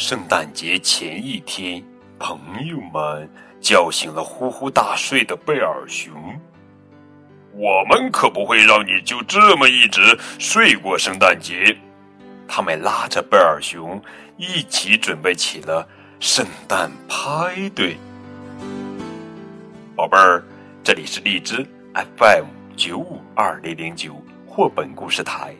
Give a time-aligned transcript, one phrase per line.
[0.00, 1.84] 圣诞节前一天，
[2.18, 6.14] 朋友们叫醒了呼呼大睡的贝尔熊。
[7.52, 11.76] 我们可不会让你就这么一直睡过圣诞节。
[12.48, 14.02] 他们拉着贝尔熊
[14.38, 15.86] 一起准备起了
[16.18, 17.94] 圣诞派对。
[19.94, 20.42] 宝贝儿，
[20.82, 21.62] 这里是荔枝
[22.16, 24.14] FM 九五二零零九
[24.46, 25.54] 绘本故事台，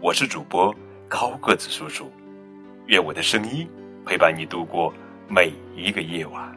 [0.00, 0.74] 我是主播
[1.06, 2.10] 高个子叔叔。
[2.86, 3.68] 愿我的声音
[4.04, 4.92] 陪伴你度过
[5.26, 6.54] 每一个夜晚。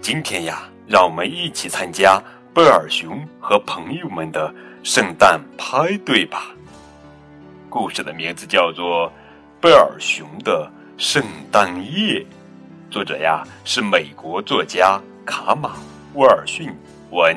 [0.00, 2.22] 今天呀，让我们一起参加
[2.54, 6.54] 贝尔熊和朋友们的圣诞派对吧。
[7.70, 9.08] 故事的名字叫做
[9.60, 12.20] 《贝尔熊的圣诞夜》，
[12.90, 15.76] 作者呀是美国作家卡马
[16.14, 16.70] 威尔逊，
[17.10, 17.36] 文，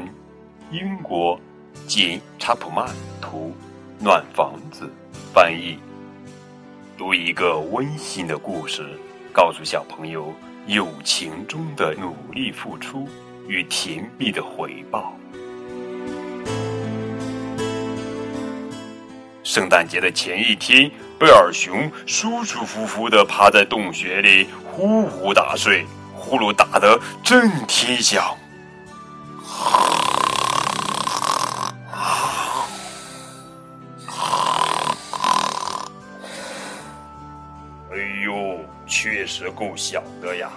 [0.70, 1.40] 英国
[1.88, 2.88] 简查普曼
[3.22, 3.56] 图，
[4.00, 4.90] 暖房子
[5.34, 5.80] 翻译。
[7.00, 8.86] 读一个温馨的故事，
[9.32, 10.36] 告诉小朋友
[10.68, 13.08] 友情中的努力付出
[13.48, 15.18] 与甜蜜的回报。
[19.46, 28.36] 圣诞节的前一天，贝尔熊舒舒服服地趴在洞穴里呼呼大睡，呼噜打得震天响。
[39.40, 40.50] 是够响的呀！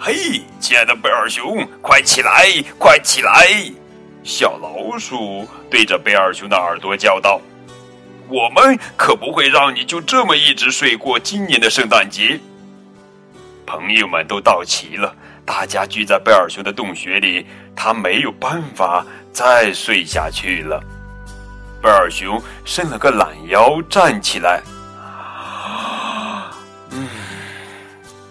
[0.00, 2.44] 嘿，亲爱的贝尔熊，快起来，
[2.76, 3.46] 快起来！
[4.24, 7.40] 小老鼠对着贝尔熊的耳朵叫道。
[8.28, 12.40] 我们可不会让你就这么一直睡过今年的圣诞节。
[13.64, 15.14] 朋友们都到齐了，
[15.46, 20.82] 大家聚在贝尔熊的洞穴里，他没有办法再睡下去了。
[21.80, 24.60] 贝尔熊伸了个懒腰，站起来，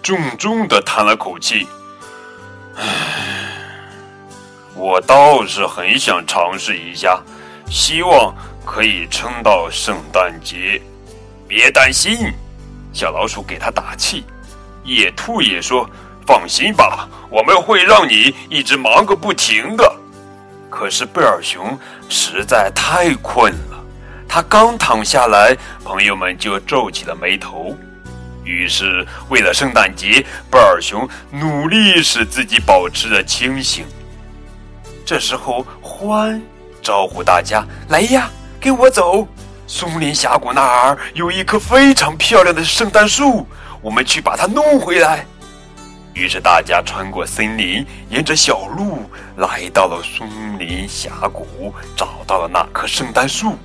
[0.08, 1.68] 重重的叹了口气，
[2.76, 2.82] 唉，
[4.74, 7.20] 我倒是很想尝试一下，
[7.68, 8.34] 希望。
[8.64, 10.80] 可以撑到圣诞节，
[11.46, 12.32] 别担心。
[12.92, 14.24] 小老鼠给他打气，
[14.82, 15.88] 野兔也说
[16.26, 19.90] ：“放心吧，我们会让你一直忙个不停的。”
[20.68, 21.78] 可是贝尔熊
[22.10, 23.82] 实在太困了，
[24.28, 27.74] 他刚躺下来，朋友们就皱起了眉头。
[28.48, 33.84] 于是，为了圣诞节，贝尔熊努力使自己保持着清醒。
[35.04, 36.40] 这时候，欢
[36.82, 38.30] 招呼大家来呀！
[38.58, 39.28] 跟我走，
[39.66, 43.46] 松林峡谷那儿有一棵非常漂亮的圣诞树，
[43.82, 45.26] 我们去把它弄回来。
[46.14, 50.26] 于是大家穿过森林，沿着小路来到了松
[50.58, 53.58] 林峡谷，找到了那棵圣诞树。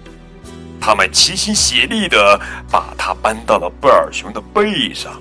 [0.86, 2.38] 他们齐心协力地
[2.70, 5.14] 把它搬到了贝尔熊的背上。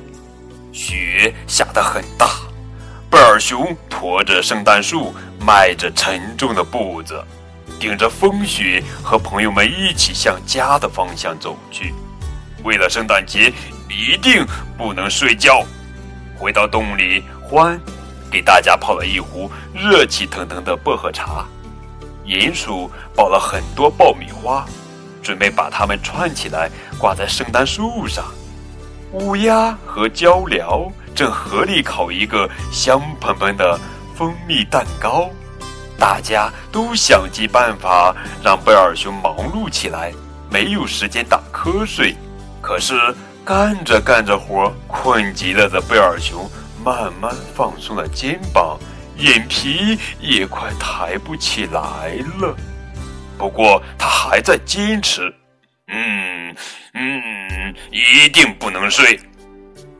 [0.72, 2.26] 雪下得很大，
[3.08, 7.24] 贝尔熊驮着圣诞树，迈着沉重的步子。
[7.78, 11.94] 顶着风雪，和朋友们一起向家的方向走去。
[12.64, 13.52] 为了圣诞节，
[13.88, 14.44] 一定
[14.76, 15.64] 不能睡觉。
[16.36, 17.80] 回到洞里，欢
[18.28, 21.46] 给大家泡了一壶热气腾腾的薄荷茶。
[22.24, 24.66] 鼹鼠抱了很多爆米花，
[25.22, 28.24] 准备把它们串起来挂在圣诞树上。
[29.12, 33.78] 乌鸦和鹪鹩正合力烤一个香喷喷的
[34.16, 35.30] 蜂蜜蛋糕。
[35.98, 40.12] 大家都想尽办法让贝尔熊忙碌起来，
[40.50, 42.16] 没有时间打瞌睡。
[42.60, 42.94] 可是
[43.44, 46.50] 干着干着活，困极了的贝尔熊
[46.84, 48.78] 慢慢放松了肩膀，
[49.18, 52.56] 眼皮也快抬不起来了。
[53.36, 55.32] 不过他还在坚持，
[55.88, 56.54] 嗯
[56.94, 59.18] 嗯，一定不能睡。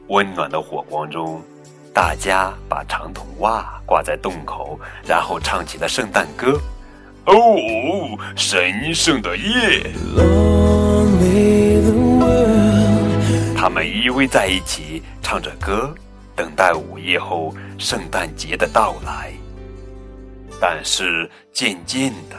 [0.09, 1.43] 温暖的火光中。
[1.94, 6.58] 大家把长筒袜挂在洞口，然后唱起了圣诞歌。
[7.26, 7.34] 哦，
[8.34, 9.93] 神圣的夜！
[13.55, 15.94] 他们依偎在一起，唱着歌，
[16.35, 19.31] 等待午夜后圣诞节的到来。
[20.58, 22.37] 但是渐渐的，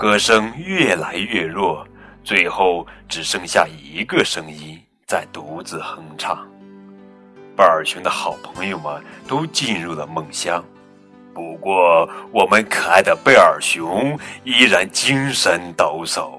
[0.00, 1.86] 歌声越来越弱，
[2.24, 6.38] 最后只剩下一个声音在独自哼唱。
[7.54, 8.98] 贝尔熊的好朋友们
[9.28, 10.64] 都进入了梦乡，
[11.34, 16.30] 不过我们可爱的贝尔熊依然精神抖擞。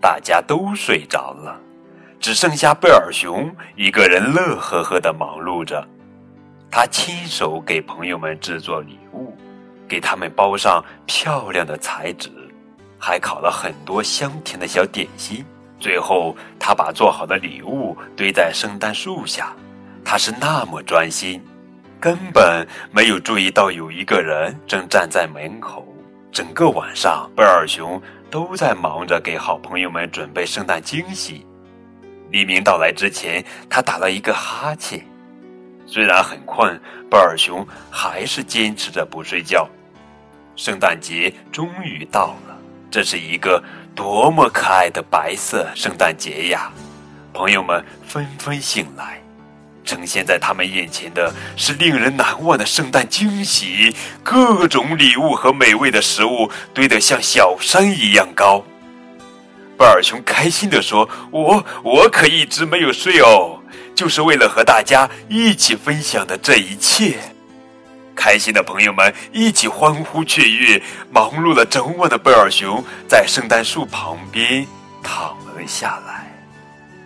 [0.00, 1.60] 大家都睡着了，
[2.20, 5.84] 只剩下贝尔熊一个人乐呵呵地忙碌着。
[6.70, 9.36] 他亲手给朋友们制作礼物，
[9.88, 12.30] 给他们包上漂亮的彩纸，
[13.08, 15.42] 还烤了很多香甜的小点心。
[15.80, 19.56] 最后，他把做好的礼物堆在圣诞树下。
[20.04, 21.42] 他是那么专心，
[21.98, 25.88] 根本没有注意到有一个人正站在门口。
[26.30, 27.98] 整个晚上，贝尔熊
[28.30, 31.46] 都在忙着给好朋友们准备圣诞惊喜。
[32.30, 35.02] 黎明到来之前，他打了一个哈欠。
[35.86, 36.78] 虽然很困，
[37.10, 39.66] 贝尔熊还是坚持着不睡觉。
[40.56, 42.57] 圣诞节终于到了，
[42.90, 43.62] 这是一个
[43.94, 46.70] 多么可爱的白色圣诞节呀！
[47.34, 49.22] 朋友们纷纷醒来，
[49.84, 58.64] 呈现在他们眼前的是令人难忘的圣诞惊喜，各种礼物和美味的食物堆得像小山一样高。
[59.76, 63.60] 贝尔熊开心地说：“我我可一直没有睡哦，
[63.94, 67.18] 就是为了和大家一起分享的这一切。”
[68.18, 70.82] 开心的朋友们一起欢呼雀跃，
[71.12, 74.66] 忙碌了整晚的贝尔熊在圣诞树旁边
[75.04, 76.26] 躺了下来。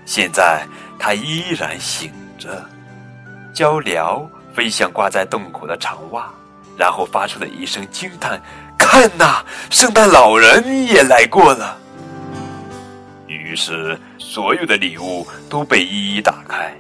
[0.07, 0.67] 现在
[0.99, 2.67] 他依然醒着。
[3.53, 6.33] 鹪鹩飞向挂在洞口的长袜，
[6.79, 8.41] 然后发出了一声惊叹
[8.79, 11.77] ：“看呐，圣诞老人也来过了。”
[13.29, 16.75] 于是，所有的礼物都被一一打开。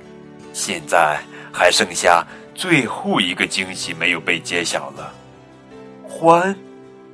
[0.54, 1.20] 现在
[1.52, 5.12] 还剩下最后一个惊喜没有被揭晓了。
[6.08, 6.54] 欢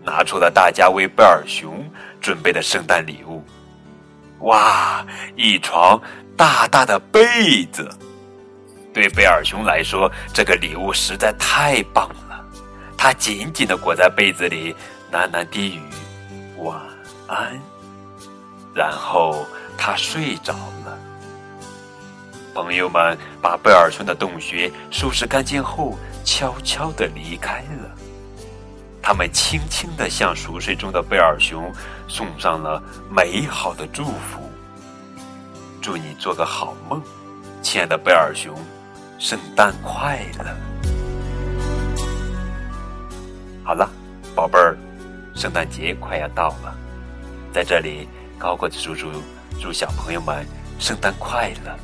[0.03, 1.85] 拿出了大家为贝尔熊
[2.21, 3.43] 准备的圣诞礼物。
[4.41, 5.05] 哇，
[5.37, 6.01] 一床
[6.37, 7.89] 大大的被子！
[8.93, 12.45] 对贝尔熊来说，这个礼物实在太棒了。
[12.97, 14.75] 他紧紧的裹在被子里，
[15.13, 15.81] 喃喃低语
[16.59, 16.81] ：“晚
[17.27, 17.57] 安。”
[18.75, 19.47] 然后
[19.77, 20.53] 他睡着
[20.85, 20.99] 了。
[22.55, 27.95] 朋友们把贝尔熊的洞穴收拾干净后，悄悄地离开了。
[29.03, 31.73] 他们轻轻地向熟睡中的贝尔熊
[32.09, 34.51] 送上了美好的祝福
[35.81, 37.03] ：“祝你做个好梦，
[37.63, 38.55] 亲爱的贝尔熊，
[39.19, 40.45] 圣诞快乐！”
[43.65, 43.89] 好了，
[44.35, 44.77] 宝贝儿，
[45.35, 46.75] 圣诞节快要到了，
[47.53, 48.09] 在这里。
[48.41, 49.09] 高个子叔叔
[49.61, 50.47] 祝小朋友们
[50.79, 51.77] 圣诞快乐。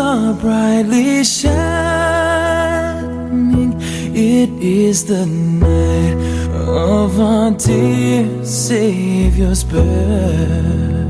[0.00, 1.60] Are brightly shining.
[4.14, 6.16] It is the night
[6.66, 11.09] of our dear Savior's birth.